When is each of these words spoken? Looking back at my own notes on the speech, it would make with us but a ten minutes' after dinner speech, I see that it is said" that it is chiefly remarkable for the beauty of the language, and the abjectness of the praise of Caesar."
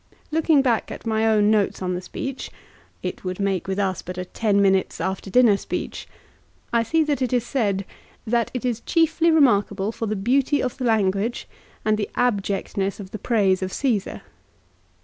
Looking 0.31 0.63
back 0.63 0.89
at 0.91 1.05
my 1.05 1.27
own 1.27 1.51
notes 1.51 1.79
on 1.79 1.93
the 1.93 2.01
speech, 2.01 2.49
it 3.03 3.23
would 3.23 3.39
make 3.39 3.67
with 3.67 3.77
us 3.77 4.01
but 4.01 4.17
a 4.17 4.25
ten 4.25 4.59
minutes' 4.59 4.99
after 4.99 5.29
dinner 5.29 5.57
speech, 5.57 6.07
I 6.73 6.81
see 6.81 7.03
that 7.03 7.21
it 7.21 7.31
is 7.31 7.45
said" 7.45 7.85
that 8.33 8.49
it 8.55 8.65
is 8.65 8.79
chiefly 8.81 9.29
remarkable 9.29 9.91
for 9.91 10.07
the 10.07 10.15
beauty 10.15 10.59
of 10.59 10.75
the 10.79 10.85
language, 10.85 11.47
and 11.85 11.99
the 11.99 12.09
abjectness 12.15 12.99
of 12.99 13.11
the 13.11 13.19
praise 13.19 13.61
of 13.61 13.71
Caesar." 13.73 14.23